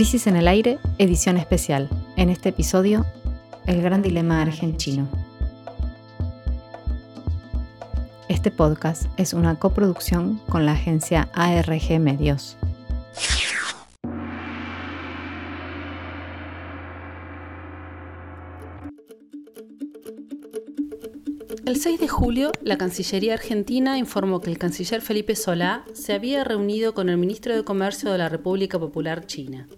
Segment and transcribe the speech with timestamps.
[0.00, 1.90] Crisis en el aire, edición especial.
[2.16, 3.04] En este episodio,
[3.66, 5.06] el gran dilema argentino.
[8.26, 12.56] Este podcast es una coproducción con la agencia ARG Medios.
[21.66, 26.42] El 6 de julio, la Cancillería Argentina informó que el canciller Felipe Solá se había
[26.42, 29.68] reunido con el ministro de Comercio de la República Popular China.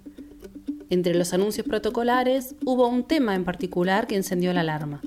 [0.93, 5.01] Entre los anuncios protocolares hubo un tema en particular que encendió la alarma.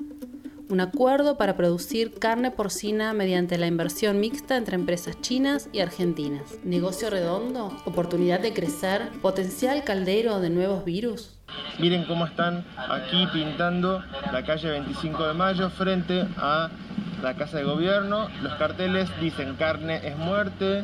[0.68, 6.58] Un acuerdo para producir carne porcina mediante la inversión mixta entre empresas chinas y argentinas.
[6.64, 11.38] Negocio redondo, oportunidad de crecer, potencial caldero de nuevos virus.
[11.78, 16.68] Miren cómo están aquí pintando la calle 25 de Mayo frente a
[17.22, 18.26] la Casa de Gobierno.
[18.42, 20.82] Los carteles dicen carne es muerte,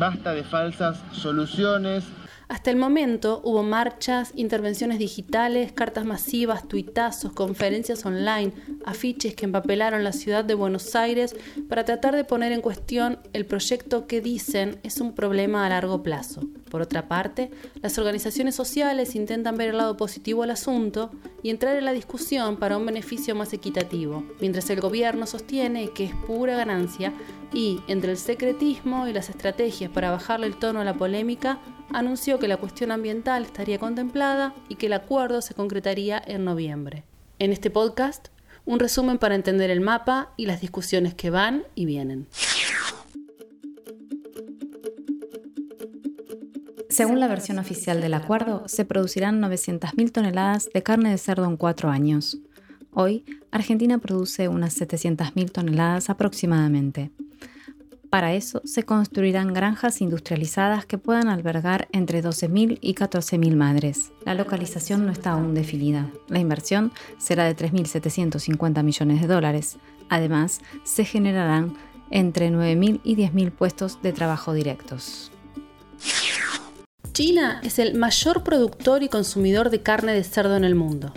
[0.00, 2.02] basta de falsas soluciones,
[2.48, 8.52] hasta el momento hubo marchas, intervenciones digitales, cartas masivas, tuitazos, conferencias online,
[8.84, 11.34] afiches que empapelaron la ciudad de Buenos Aires
[11.68, 16.04] para tratar de poner en cuestión el proyecto que dicen es un problema a largo
[16.04, 16.42] plazo.
[16.70, 17.50] Por otra parte,
[17.82, 21.10] las organizaciones sociales intentan ver el lado positivo al asunto
[21.42, 26.04] y entrar en la discusión para un beneficio más equitativo, mientras el gobierno sostiene que
[26.04, 27.12] es pura ganancia
[27.52, 31.58] y, entre el secretismo y las estrategias para bajarle el tono a la polémica,
[31.92, 37.04] anunció que la cuestión ambiental estaría contemplada y que el acuerdo se concretaría en noviembre.
[37.38, 38.28] En este podcast,
[38.64, 42.26] un resumen para entender el mapa y las discusiones que van y vienen.
[46.88, 51.58] Según la versión oficial del acuerdo, se producirán 900.000 toneladas de carne de cerdo en
[51.58, 52.38] cuatro años.
[52.90, 57.10] Hoy, Argentina produce unas 700.000 toneladas aproximadamente.
[58.10, 64.12] Para eso se construirán granjas industrializadas que puedan albergar entre 12.000 y 14.000 madres.
[64.24, 66.10] La localización no está aún definida.
[66.28, 69.78] La inversión será de 3.750 millones de dólares.
[70.08, 71.74] Además, se generarán
[72.10, 75.32] entre 9.000 y 10.000 puestos de trabajo directos.
[77.12, 81.12] China es el mayor productor y consumidor de carne de cerdo en el mundo.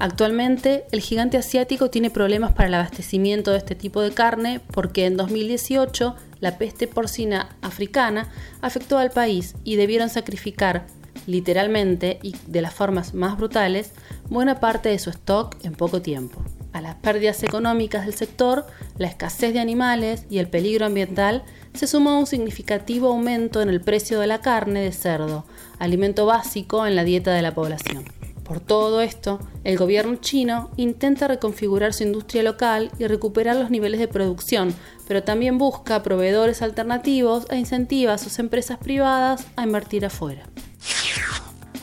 [0.00, 5.04] Actualmente, el gigante asiático tiene problemas para el abastecimiento de este tipo de carne porque
[5.04, 8.30] en 2018 la peste porcina africana
[8.62, 10.86] afectó al país y debieron sacrificar
[11.26, 13.92] literalmente y de las formas más brutales
[14.30, 16.42] buena parte de su stock en poco tiempo.
[16.72, 18.64] A las pérdidas económicas del sector,
[18.96, 21.44] la escasez de animales y el peligro ambiental
[21.74, 25.44] se sumó un significativo aumento en el precio de la carne de cerdo,
[25.78, 28.19] alimento básico en la dieta de la población.
[28.50, 34.00] Por todo esto, el gobierno chino intenta reconfigurar su industria local y recuperar los niveles
[34.00, 34.74] de producción,
[35.06, 40.48] pero también busca proveedores alternativos e incentiva a sus empresas privadas a invertir afuera.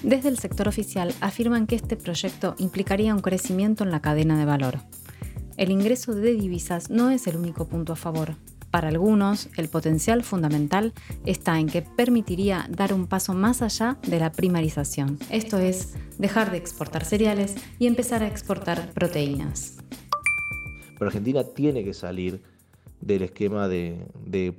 [0.03, 4.43] Desde el sector oficial afirman que este proyecto implicaría un crecimiento en la cadena de
[4.43, 4.79] valor.
[5.55, 8.35] El ingreso de divisas no es el único punto a favor.
[8.77, 10.93] Para algunos, el potencial fundamental
[11.25, 16.51] está en que permitiría dar un paso más allá de la primarización, esto es, dejar
[16.51, 19.77] de exportar cereales y empezar a exportar proteínas.
[20.93, 22.43] Pero Argentina tiene que salir
[23.01, 24.05] del esquema de,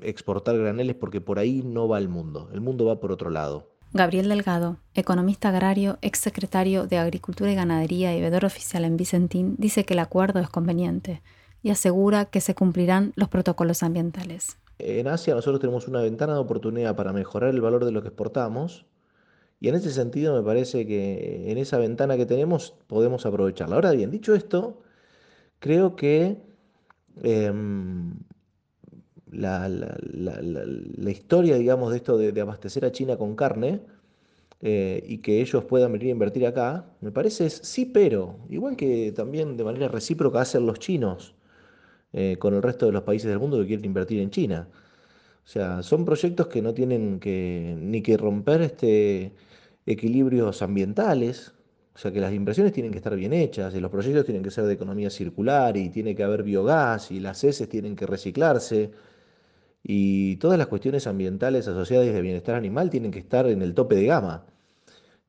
[0.03, 3.71] exportar graneles porque por ahí no va el mundo, el mundo va por otro lado.
[3.93, 9.85] Gabriel Delgado, economista agrario, exsecretario de Agricultura y Ganadería y vedor oficial en Vicentín, dice
[9.85, 11.23] que el acuerdo es conveniente
[11.63, 14.59] y asegura que se cumplirán los protocolos ambientales.
[14.79, 18.09] En Asia nosotros tenemos una ventana de oportunidad para mejorar el valor de lo que
[18.09, 18.87] exportamos
[19.61, 23.75] y en ese sentido me parece que en esa ventana que tenemos podemos aprovecharla.
[23.75, 24.83] Ahora bien, dicho esto,
[25.59, 26.41] creo que
[27.23, 28.15] em,
[29.33, 29.69] la,
[31.11, 33.81] historia, digamos, de esto de, abastecer a China con carne
[34.61, 38.77] eh, y que ellos puedan venir a invertir acá, me parece es sí, pero, igual
[38.77, 41.35] que también de manera recíproca hacen los chinos.
[42.13, 44.69] Eh, con el resto de los países del mundo que quieren invertir en China.
[45.45, 49.33] O sea, son proyectos que no tienen que, ni que romper este,
[49.87, 51.55] equilibrios ambientales,
[51.95, 54.51] o sea que las inversiones tienen que estar bien hechas y los proyectos tienen que
[54.51, 58.93] ser de economía circular y tiene que haber biogás y las heces tienen que reciclarse
[59.83, 63.97] y todas las cuestiones ambientales asociadas de bienestar animal tienen que estar en el tope
[63.97, 64.47] de gama.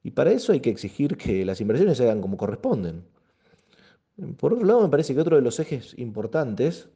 [0.03, 3.03] Y para eso hay que exigir que las inversiones se hagan como corresponden.
[4.37, 6.89] Por otro lado, me parece que otro de los ejes importantes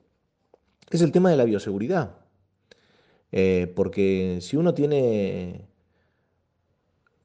[0.90, 2.18] es el tema de la bioseguridad.
[3.32, 5.68] Eh, porque si uno tiene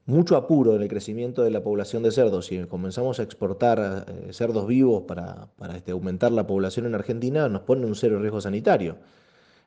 [0.09, 4.33] mucho apuro en el crecimiento de la población de cerdos y comenzamos a exportar eh,
[4.33, 8.97] cerdos vivos para, este, aumentar la población en Argentina, nos pone un cero riesgo sanitario.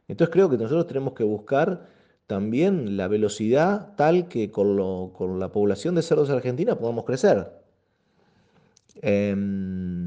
[0.08, 1.87] Entonces creo que nosotros tenemos que buscar
[2.26, 4.76] también la velocidad tal que con,
[5.38, 7.52] la población de cerdos argentina podamos crecer.
[9.00, 10.01] Em,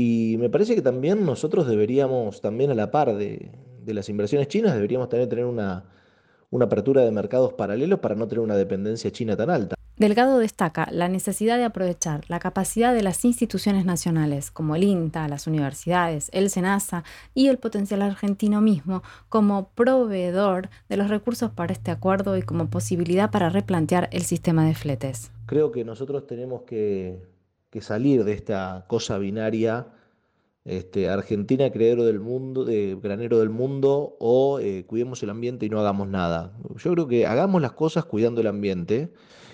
[0.00, 3.50] y me parece que también nosotros deberíamos, también a la par de,
[3.84, 5.86] las inversiones chinas, deberíamos también tener una,
[6.50, 9.74] una apertura de mercados paralelos para no tener una dependencia china tan alta.
[9.96, 15.26] Delgado destaca la necesidad de aprovechar la capacidad de las instituciones nacionales, como el INTA,
[15.26, 17.02] las universidades, el SENASA
[17.34, 22.70] y el potencial argentino mismo, como proveedor de los recursos para este acuerdo y como
[22.70, 25.32] posibilidad para replantear el sistema de fletes.
[25.46, 27.18] Creo que nosotros tenemos que,
[27.80, 29.86] salir de esta cosa binaria
[30.64, 32.66] este, Argentina creadero del mundo,
[33.00, 36.52] granero del mundo, o eh, cuidemos el ambiente y no hagamos nada.
[36.76, 39.10] Yo creo que hagamos las cosas cuidando el ambiente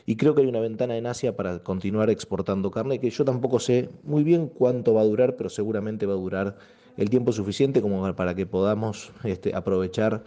[0.07, 3.61] y creo que hay una ventana en Asia para continuar exportando carne que yo tampoco
[3.61, 6.57] sé muy bien cuánto va a durar, pero seguramente va a durar
[6.97, 10.25] el tiempo suficiente como para que podamos este, aprovechar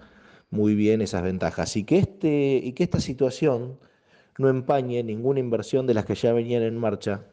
[0.50, 3.78] muy bien esas ventajas que, este, y que esta situación
[4.38, 7.25] no empañe ninguna inversión de las que ya venían en marcha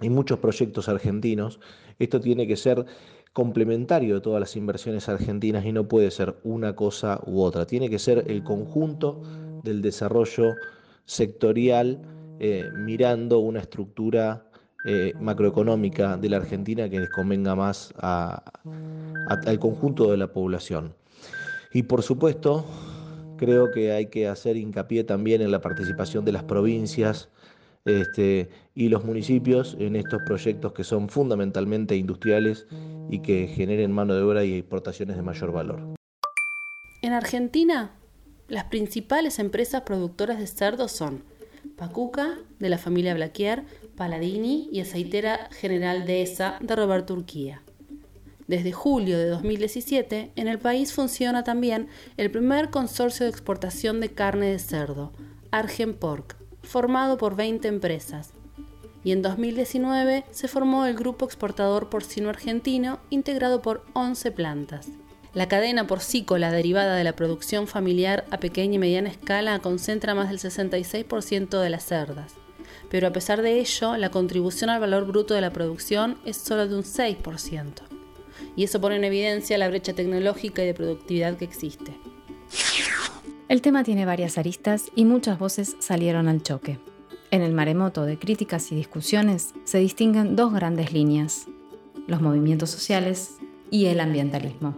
[0.00, 1.60] y muchos proyectos argentinos.
[1.98, 2.84] Esto tiene que ser
[3.32, 7.66] complementario de todas las inversiones argentinas y no puede ser una cosa u otra.
[7.66, 9.20] Tiene que ser el conjunto
[9.62, 10.54] del desarrollo
[11.04, 12.00] sectorial
[12.38, 14.46] eh, mirando una estructura
[14.84, 20.94] eh, macroeconómica de la Argentina que les convenga más al conjunto de la población.
[21.72, 22.64] Y por supuesto,
[23.36, 27.28] creo que hay que hacer hincapié también en la participación de las provincias
[27.86, 32.66] este, y los municipios en estos proyectos que son fundamentalmente industriales
[33.10, 35.94] y que generen mano de obra y exportaciones de mayor valor.
[37.02, 37.92] En Argentina
[38.48, 41.24] las principales empresas productoras de cerdo son
[41.76, 43.64] Pacuca, de la familia Blaquier,
[43.96, 47.62] Paladini y Aceitera General Dehesa de Roberto Urquía.
[48.46, 54.10] Desde julio de 2017, en el país funciona también el primer consorcio de exportación de
[54.10, 55.12] carne de cerdo,
[55.50, 56.36] Argenpork,
[56.66, 58.32] formado por 20 empresas.
[59.04, 64.88] Y en 2019 se formó el Grupo Exportador Porcino Argentino, integrado por 11 plantas.
[65.32, 70.28] La cadena porcícola derivada de la producción familiar a pequeña y mediana escala concentra más
[70.28, 72.34] del 66% de las cerdas,
[72.90, 76.66] pero a pesar de ello, la contribución al valor bruto de la producción es solo
[76.66, 77.82] de un 6%,
[78.56, 81.92] y eso pone en evidencia la brecha tecnológica y de productividad que existe.
[83.48, 86.80] El tema tiene varias aristas y muchas voces salieron al choque.
[87.30, 91.46] En el maremoto de críticas y discusiones se distinguen dos grandes líneas,
[92.08, 93.36] los movimientos sociales
[93.70, 94.74] y el ambientalismo.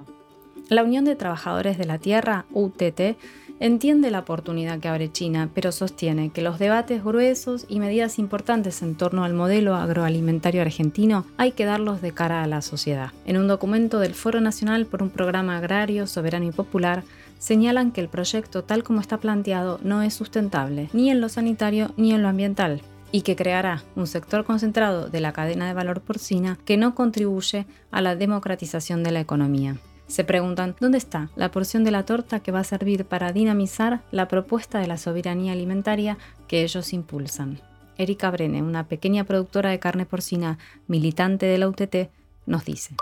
[0.69, 3.17] La Unión de Trabajadores de la Tierra, UTT,
[3.59, 8.83] entiende la oportunidad que abre China, pero sostiene que los debates gruesos y medidas importantes
[8.83, 13.13] en torno al modelo agroalimentario argentino hay que darlos de cara a la sociedad.
[13.25, 17.03] En un documento del Foro Nacional por un programa agrario, soberano y popular,
[17.39, 21.93] señalan que el proyecto tal como está planteado no es sustentable, ni en lo sanitario
[21.97, 26.01] ni en lo ambiental y que creará un sector concentrado de la cadena de valor
[26.01, 29.77] porcina que no contribuye a la democratización de la economía.
[30.07, 34.01] Se preguntan dónde está la porción de la torta que va a servir para dinamizar
[34.11, 37.61] la propuesta de la soberanía alimentaria que ellos impulsan.
[37.99, 42.11] Erika Brene, una pequeña productora de carne porcina militante de la UTT,
[42.47, 42.95] nos dice.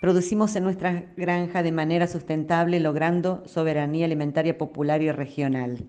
[0.00, 5.88] Producimos en nuestra granja de manera sustentable logrando soberanía alimentaria popular y regional.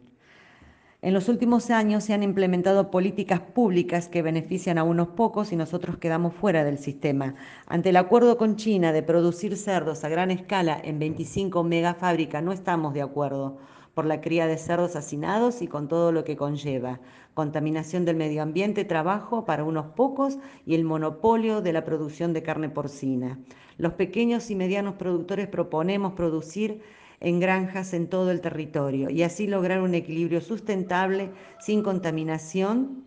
[1.01, 5.55] En los últimos años se han implementado políticas públicas que benefician a unos pocos y
[5.55, 7.35] nosotros quedamos fuera del sistema.
[7.67, 12.53] Ante el acuerdo con China de producir cerdos a gran escala en 25 megafábricas no
[12.53, 13.57] estamos de acuerdo
[13.97, 16.99] por la cría de cerdos hacinados y con todo lo que conlleva.
[17.33, 20.37] Contaminación del medio ambiente, trabajo para unos pocos
[20.67, 23.39] y el monopolio de la producción de carne porcina.
[23.79, 26.83] Los pequeños y medianos productores proponemos producir
[27.21, 33.03] en granjas en todo el territorio y así lograr un equilibrio sustentable sin contaminación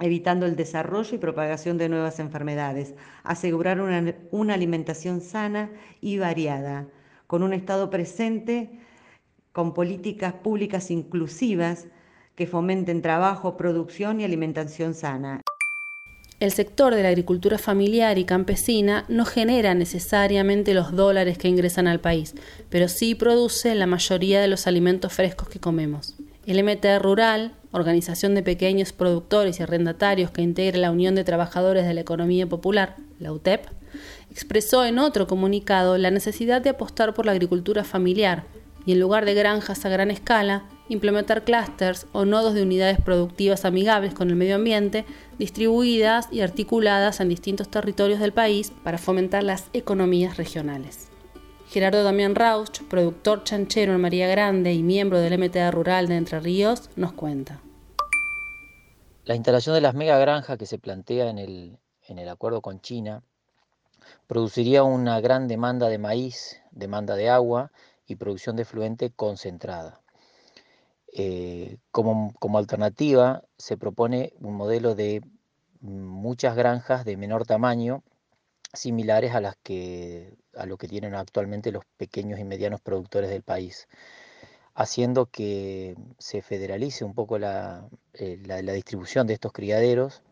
[0.00, 5.70] evitando el desarrollo y propagación de nuevas enfermedades, asegurar una, una, alimentación sana
[6.00, 6.88] y variada,
[7.26, 8.70] con un Estado presente,
[9.52, 11.86] con políticas públicas inclusivas
[12.36, 15.42] que fomenten trabajo, producción y alimentación sana.
[16.40, 21.86] El sector de la agricultura familiar y campesina no genera necesariamente los dólares que ingresan
[21.86, 22.34] al país,
[22.68, 26.16] pero sí produce la mayoría de los alimentos frescos que comemos.
[26.44, 31.86] El MT Rural, organización de pequeños productores y arrendatarios que integra la Unión de Trabajadores
[31.86, 33.66] de la Economía Popular, la UTEP,
[34.32, 38.46] expresó en otro comunicado la necesidad de apostar por la agricultura familiar
[38.84, 43.64] y en lugar de granjas a gran escala, implementar clústeres o nodos de unidades productivas
[43.64, 45.04] amigables con el medio ambiente,
[45.38, 51.08] distribuidas y articuladas en distintos territorios del país para fomentar las economías regionales.
[51.68, 56.38] Gerardo Damián Rauch, productor chanchero en María Grande y miembro del MTA Rural de Entre
[56.38, 57.60] Ríos, nos cuenta.
[59.24, 63.22] La instalación de las megagranjas que se plantea en el, en el acuerdo con China
[64.26, 67.70] produciría una gran demanda de maíz, demanda de agua
[68.12, 70.00] y producción de fluente concentrada.
[71.14, 75.22] Eh, como, como, alternativa se propone un modelo de
[75.80, 78.02] muchas granjas de menor tamaño,
[78.72, 83.42] similares a las que a lo que tienen actualmente los pequeños y medianos productores del
[83.42, 83.88] país
[84.74, 88.38] haciendo que se federalice un poco la, eh,
[88.72, 90.22] distribución de estos criaderos,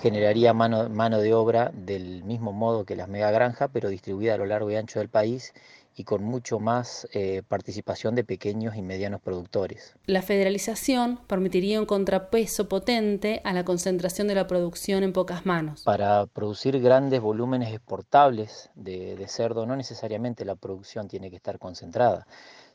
[0.00, 4.46] generaría mano, mano, de obra del mismo modo que las megagranjas, pero distribuida a lo
[4.46, 5.52] largo y ancho del país
[5.98, 9.94] y con mucho más eh, participación de pequeños y medianos productores.
[10.06, 15.82] La federalización permitiría un contrapeso potente a la concentración de la producción en pocas manos.
[15.82, 21.58] Para producir grandes volúmenes exportables de, de cerdo, no necesariamente la producción tiene que estar
[21.58, 22.26] concentrada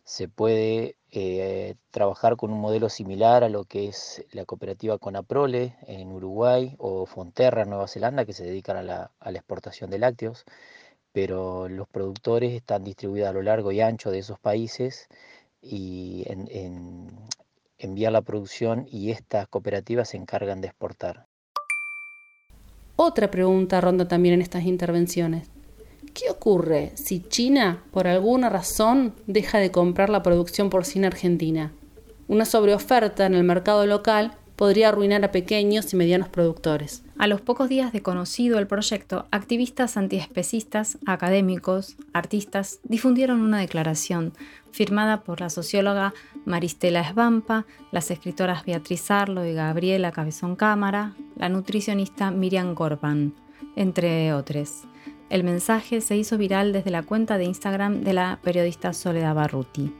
[0.04, 5.78] se puede eh, trabajar con un modelo similar a lo que es la cooperativa Conaprole
[5.88, 10.44] en Uruguay o Fonterra en Nueva Zelanda, que se dedican a la, exportación de lácteos,
[11.14, 15.08] pero los productores están distribuidos a lo largo y ancho de esos países
[15.62, 17.12] y en,
[17.78, 21.28] enviar la producción y estas cooperativas se encargan de exportar.
[22.96, 25.50] Otra pregunta ronda también en estas intervenciones.
[26.14, 31.74] ¿Qué ocurre si China, por alguna razón, deja de comprar la producción porcina argentina?
[32.28, 37.04] Una sobreoferta en el mercado local podría arruinar a pequeños y medianos productores.
[37.18, 44.34] A los pocos días de conocido el proyecto, activistas antiespecistas, académicos, artistas difundieron una declaración
[44.72, 46.14] firmada por la socióloga
[46.46, 53.34] Maristela Esbampa, las escritoras Beatriz Arlo y Gabriela Cabezón Cámara, la nutricionista Miriam Gorban,
[53.76, 54.84] entre otros.
[55.30, 59.94] El mensaje se hizo viral desde la cuenta de Instagram de la periodista Soledad Barruti.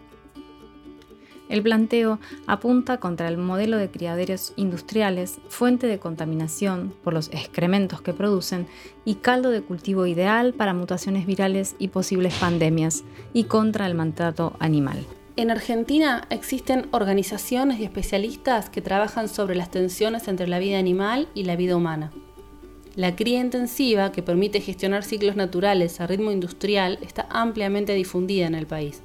[1.50, 8.02] El planteo apunta contra el modelo de criaderos industriales, fuente de contaminación por los excrementos
[8.02, 8.68] que producen
[9.06, 14.56] y caldo de cultivo ideal para mutaciones virales y posibles pandemias, y contra el maltrato
[14.60, 15.06] animal.
[15.36, 21.28] En Argentina existen organizaciones y especialistas que trabajan sobre las tensiones entre la vida animal
[21.34, 22.12] y la vida humana.
[22.96, 28.54] La cría intensiva, que permite gestionar ciclos naturales a ritmo industrial, está ampliamente difundida en
[28.54, 29.02] el país.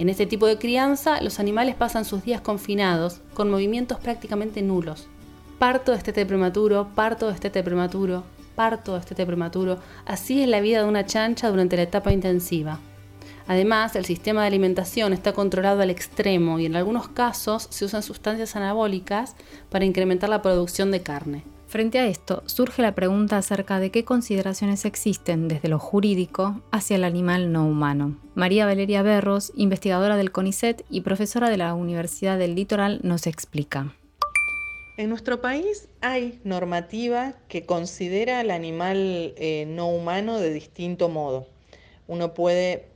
[0.00, 5.08] En este tipo de crianza, los animales pasan sus días confinados, con movimientos prácticamente nulos.
[5.58, 9.78] Parto, estete prematuro, parto, estete prematuro, parto, estete prematuro.
[10.06, 12.78] Así es la vida de una chancha durante la etapa intensiva.
[13.46, 18.02] Además, el sistema de alimentación está controlado al extremo y en algunos casos se usan
[18.02, 19.36] sustancias anabólicas
[19.68, 21.44] para incrementar la producción de carne.
[21.70, 26.96] Frente a esto, surge la pregunta acerca de qué consideraciones existen desde lo jurídico hacia
[26.96, 28.18] el animal no humano.
[28.34, 33.94] María Valeria Berros, investigadora del CONICET y profesora de la Universidad del Litoral, nos explica.
[34.96, 41.46] En nuestro país hay normativa que considera al animal eh, no humano de distinto modo.
[42.08, 42.88] Uno puede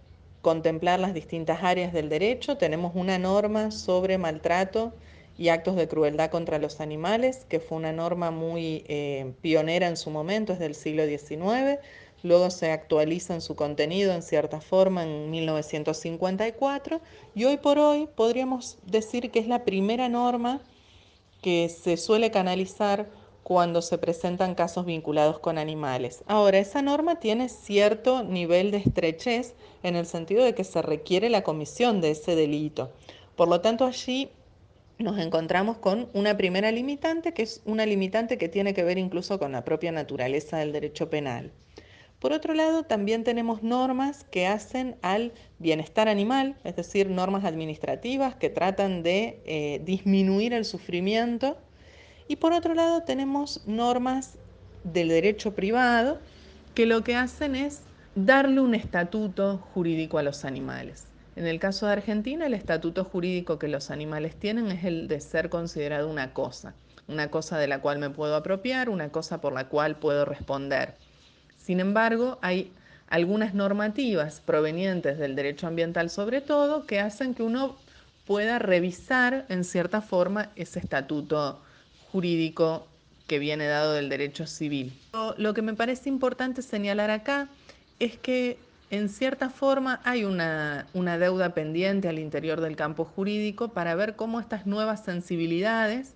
[0.42, 2.56] contemplar las distintas áreas del derecho.
[2.56, 4.94] Tenemos una norma sobre maltrato
[5.36, 9.96] y actos de crueldad contra los animales, que fue una norma muy eh, pionera en
[9.96, 11.80] su momento, es del siglo XIX,
[12.22, 17.00] luego se actualiza en su contenido en cierta forma en 1954
[17.34, 20.60] y hoy por hoy podríamos decir que es la primera norma
[21.42, 23.08] que se suele canalizar
[23.42, 26.24] cuando se presentan casos vinculados con animales.
[26.26, 31.28] Ahora, esa norma tiene cierto nivel de estrechez en el sentido de que se requiere
[31.28, 32.90] la comisión de ese delito.
[33.36, 34.30] Por lo tanto, allí
[34.98, 39.38] nos encontramos con una primera limitante, que es una limitante que tiene que ver incluso
[39.38, 41.52] con la propia naturaleza del derecho penal.
[42.20, 48.34] Por otro lado, también tenemos normas que hacen al bienestar animal, es decir, normas administrativas
[48.34, 51.58] que tratan de eh, disminuir el sufrimiento.
[52.26, 54.38] Y por otro lado, tenemos normas
[54.84, 56.18] del derecho privado
[56.74, 57.82] que lo que hacen es
[58.14, 61.06] darle un estatuto jurídico a los animales.
[61.36, 65.20] En el caso de Argentina, el estatuto jurídico que los animales tienen es el de
[65.20, 66.74] ser considerado una cosa,
[67.08, 70.94] una cosa de la cual me puedo apropiar, una cosa por la cual puedo responder.
[71.58, 72.70] Sin embargo, hay
[73.08, 77.76] algunas normativas provenientes del derecho ambiental sobre todo que hacen que uno
[78.26, 81.60] pueda revisar en cierta forma ese estatuto
[82.12, 82.86] jurídico
[83.26, 84.92] que viene dado del derecho civil.
[85.36, 87.48] Lo que me parece importante señalar acá
[87.98, 88.58] es que
[88.90, 94.40] en cierta forma hay una, deuda pendiente al interior del campo jurídico para ver cómo
[94.40, 96.14] estas nuevas sensibilidades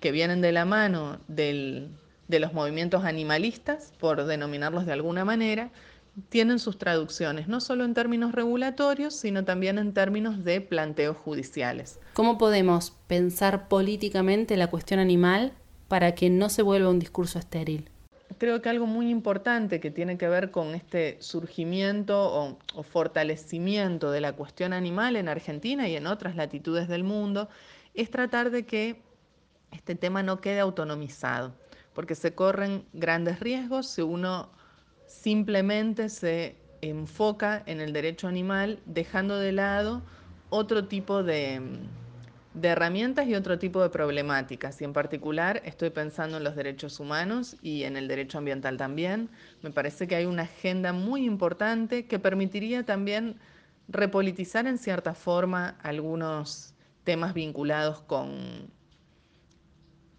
[0.00, 1.90] que vienen de la mano de
[2.28, 5.70] los movimientos animalistas, por denominarlos de alguna manera,
[6.28, 11.98] tienen sus traducciones, no solo en términos regulatorios, sino también en términos de planteos judiciales.
[12.12, 15.52] ¿Cómo podemos pensar políticamente la cuestión animal
[15.88, 17.90] para que no se vuelva un discurso estéril?
[18.44, 24.20] Creo que algo muy importante que tiene que ver con este surgimiento o, fortalecimiento de
[24.20, 27.48] la cuestión animal en Argentina y en otras latitudes del mundo
[27.94, 29.00] es tratar de que
[29.72, 31.54] este tema no quede autonomizado,
[31.94, 34.50] porque se corren grandes riesgos si uno
[35.06, 40.02] simplemente se enfoca en el derecho animal dejando de lado
[40.50, 41.62] otro tipo de,
[42.62, 44.80] herramientas y otro tipo de problemáticas.
[44.80, 49.30] Y en particular estoy pensando en los derechos humanos y en el derecho ambiental también.
[49.62, 53.36] Me parece que hay una agenda muy importante que permitiría también
[53.88, 58.72] repolitizar en cierta forma algunos temas vinculados con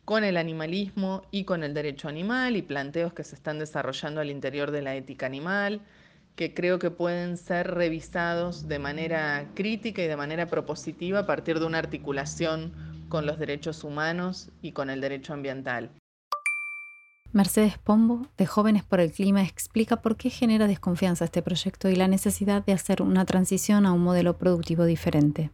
[0.06, 4.30] con el animalismo y con el derecho animal y planteos que se están desarrollando al
[4.30, 5.82] interior de la ética animal,
[6.36, 11.60] que creo que pueden ser revisados de manera crítica y de manera propositiva a partir
[11.60, 12.74] de una articulación
[13.10, 15.92] con los derechos humanos y con el derecho ambiental.
[17.32, 21.96] Mercedes Pombo, de Jóvenes por el Clima, explica por qué genera desconfianza este proyecto y
[21.96, 25.52] la necesidad de hacer una transición a un modelo productivo diferente.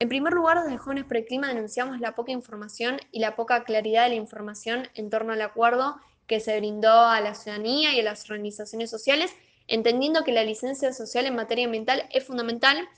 [0.00, 3.64] En primer lugar, desde Jóvenes por el Clima denunciamos la poca información y la poca
[3.64, 8.00] claridad de la información en torno al acuerdo que se brindó a la ciudadanía y
[8.00, 9.32] a las organizaciones sociales,
[9.68, 12.88] entendiendo que la licencia social en materia ambiental es fundamental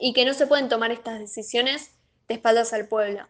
[0.00, 1.92] y que no se pueden tomar estas decisiones
[2.28, 3.26] de espaldas al pueblo.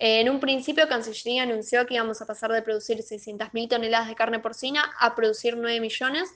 [0.00, 4.38] En un principio, Cancillería anunció que íbamos a pasar de producir 600.000 toneladas de carne
[4.38, 6.30] porcina a producir 9 millones,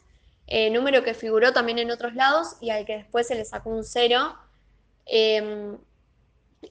[0.48, 3.70] eh, número que figuró también en otros lados y al que después se le sacó
[3.70, 4.36] un cero.
[5.06, 5.78] Em,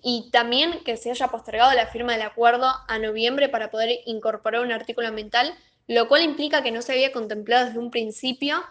[0.01, 4.61] y también que se haya postergado la firma del acuerdo a noviembre para poder incorporar
[4.61, 5.53] un artículo ambiental,
[5.87, 8.63] lo cual implica que no se había contemplado desde un principio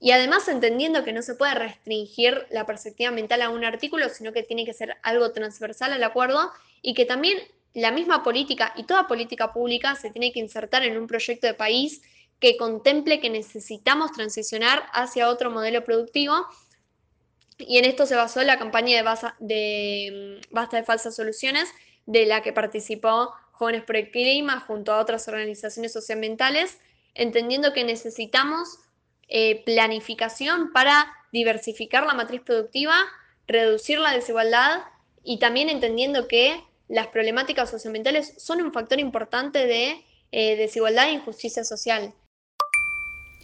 [0.00, 4.32] y además entendiendo que no se puede restringir la perspectiva ambiental a un artículo, sino
[4.32, 6.50] que tiene que ser algo transversal al acuerdo
[6.80, 7.38] y que también
[7.74, 11.54] la misma política y toda política pública se tiene que insertar en un proyecto de
[11.54, 12.02] país
[12.40, 16.46] que contemple que necesitamos transicionar hacia otro modelo productivo
[17.66, 19.02] y en esto se basó la campaña
[19.38, 21.68] de, mm, Basta de Falsas Soluciones,
[22.06, 26.78] de la que participó Jóvenes por el Clima junto a otras organizaciones socioambientales,
[27.14, 28.78] entendiendo que necesitamos
[29.28, 32.96] eh, planificación para diversificar la matriz productiva,
[33.46, 34.80] reducir la desigualdad
[35.22, 41.12] y también entendiendo que las problemáticas socioambientales son un factor importante de eh, desigualdad e
[41.12, 42.14] injusticia social.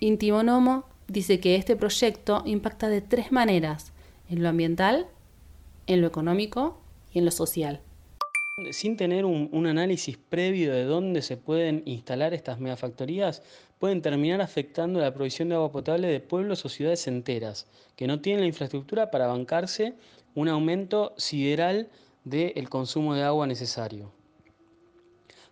[0.00, 3.92] Intimonomo dice que este proyecto impacta de tres maneras
[4.28, 5.06] en lo ambiental,
[5.86, 6.78] en lo económico
[7.12, 7.80] y en lo social.
[8.70, 13.42] Sin tener un, análisis previo de dónde se pueden instalar estas megafactorías,
[13.78, 18.20] pueden terminar afectando la provisión de agua potable de pueblos o ciudades enteras, que no
[18.20, 19.94] tienen la infraestructura para bancarse
[20.34, 21.88] un aumento sideral
[22.24, 24.10] del consumo de agua necesario.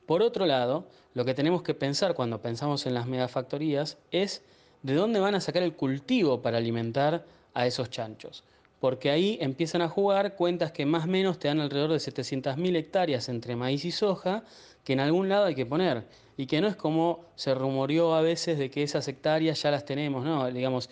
[0.06, 4.42] Por otro lado, lo que tenemos que pensar cuando pensamos en las megafactorías es
[4.82, 8.44] de dónde van a sacar el cultivo para alimentar a esos chanchos
[8.84, 12.76] porque ahí empiezan a jugar cuentas que más o menos te dan alrededor de 700.000
[12.76, 14.44] hectáreas entre maíz y soja,
[14.84, 16.04] que en algún lado hay que poner,
[16.36, 19.86] y que no es como se rumoreó a veces de que esas hectáreas ya las
[19.86, 20.90] tenemos, no, digamos,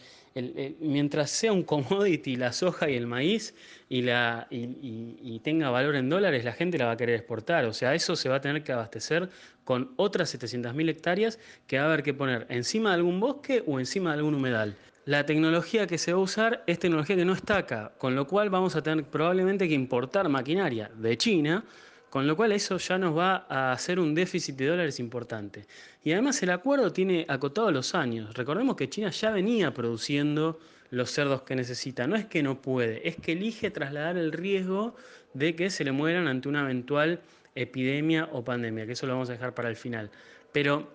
[0.81, 3.55] mientras sea un commodity la soja y el maíz
[3.90, 7.74] y, la, y, tenga valor en dólares, la gente la va a querer exportar, o
[7.74, 9.28] sea, eso se va a tener que abastecer
[9.64, 13.78] con otras 700.000 hectáreas que va a haber que poner encima de algún bosque o
[13.78, 17.33] encima de algún humedal la tecnología que se va a usar es tecnología que no
[17.33, 21.65] está acá, con lo cual vamos a tener probablemente que importar maquinaria de China,
[22.09, 25.67] con lo cual eso ya nos va a hacer un déficit de dólares importante.
[26.05, 28.35] Y además el acuerdo tiene acotado los años.
[28.35, 30.61] Recordemos que China ya venía produciendo
[30.91, 32.07] los cerdos que necesita.
[32.07, 34.95] No es que no puede, es que elige trasladar el riesgo
[35.33, 37.21] de que se le mueran ante una eventual
[37.55, 40.11] epidemia o pandemia, que eso lo vamos a dejar para el final.
[40.53, 40.93] Pero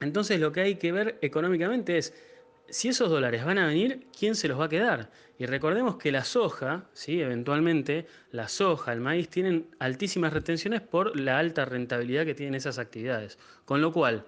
[0.00, 2.14] entonces lo que hay que ver económicamente es
[2.68, 5.10] si esos dólares van a venir, ¿quién se los va a quedar?
[5.38, 7.20] Y recordemos que la soja, ¿sí?
[7.20, 12.78] eventualmente, la soja, el maíz, tienen altísimas retenciones por la alta rentabilidad que tienen esas
[12.78, 13.38] actividades.
[13.64, 14.24] Con lo cual,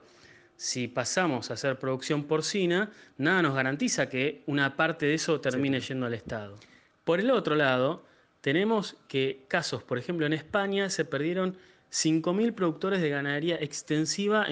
[0.56, 5.80] si pasamos a hacer producción porcina, nada nos garantiza que una parte de eso termine
[5.80, 6.58] yendo al Estado.
[7.04, 8.04] Por el otro lado,
[8.40, 11.56] tenemos que casos, por ejemplo, en España se perdieron
[11.92, 14.46] 5.000 productores de ganadería extensiva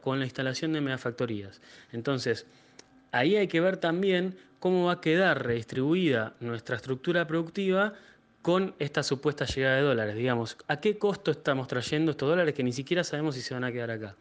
[0.00, 1.60] con la instalación de megafactorías.
[1.92, 2.46] Entonces,
[3.12, 7.94] ahí hay que ver también cómo va a quedar redistribuida nuestra estructura productiva
[8.42, 10.16] con esta supuesta llegada de dólares.
[10.16, 13.64] Digamos, ¿a qué costo estamos trayendo estos dólares que ni siquiera sabemos si se van
[13.64, 14.14] a quedar acá?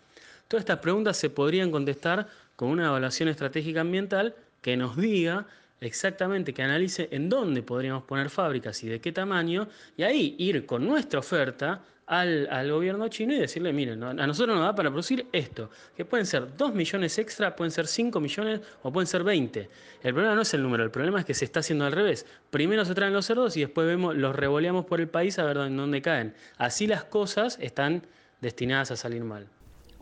[0.48, 5.46] Todas estas preguntas se podrían contestar con una evaluación estratégica ambiental que nos diga
[5.82, 10.66] exactamente, que analice en dónde podríamos poner fábricas y de qué tamaño, y ahí ir
[10.66, 15.28] con nuestra oferta al, gobierno chino y decirle, miren, a nosotros nos da para producir
[15.32, 19.70] esto, que pueden ser 2 millones extra, pueden ser 5 millones o pueden ser 20.
[20.04, 22.26] El problema no es el número, el problema es que se está haciendo al revés.
[22.50, 25.58] Primero se traen los cerdos y después vemos, los revoleamos por el país a ver
[25.58, 26.34] dónde, dónde caen.
[26.58, 28.04] Así las cosas están
[28.40, 29.48] destinadas a salir mal.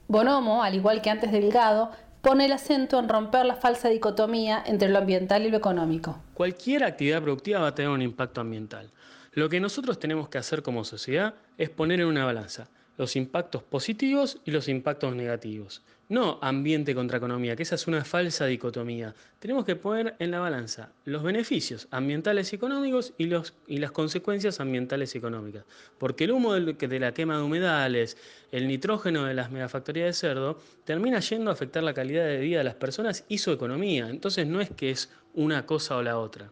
[0.07, 1.89] Bonomo, al igual que antes Delgado,
[2.25, 6.19] pone el acento en romper la falsa dicotomía entre lo ambiental y lo económico.
[6.33, 8.89] Cualquier actividad productiva va a tener un impacto ambiental.
[9.33, 13.61] Lo que nosotros tenemos que hacer como sociedad es poner en una balanza los impactos
[13.61, 15.83] positivos y los impactos negativos.
[16.07, 19.15] No ambiente contra economía, que esa es una falsa dicotomía.
[19.39, 23.91] Tenemos que poner en la balanza los beneficios ambientales y económicos y, los, y las
[23.91, 25.65] consecuencias ambientales y económicas.
[25.97, 28.17] Porque el humo de la quema de humedales,
[28.51, 32.59] el nitrógeno de las megafactorías de cerdo, termina yendo a afectar la calidad de vida
[32.59, 34.07] de las personas y su economía.
[34.07, 36.51] Entonces no es que es una cosa o la otra.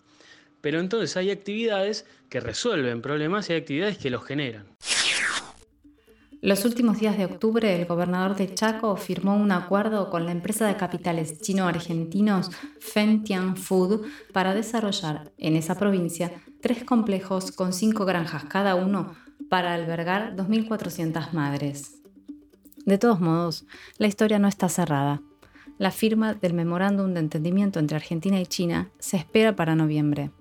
[0.62, 4.66] Pero entonces hay actividades que resuelven problemas y hay actividades que los generan.
[6.43, 10.67] Los últimos días de octubre, el gobernador de Chaco firmó un acuerdo con la empresa
[10.67, 12.51] de capitales chino-argentinos
[12.82, 14.01] Fentian Food
[14.34, 19.15] para desarrollar en esa provincia tres complejos con cinco granjas cada uno
[19.49, 22.01] para albergar 2.400 madres.
[22.86, 23.65] De todos modos,
[23.97, 25.21] la historia no está cerrada.
[25.77, 30.32] La firma del memorándum de entendimiento entre Argentina y China se espera para noviembre.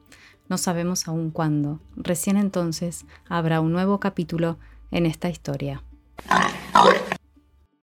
[0.48, 1.78] No sabemos aún cuándo.
[1.94, 4.58] Recién entonces habrá un nuevo capítulo
[4.90, 5.84] en esta historia.
[6.30, 7.11] Oh,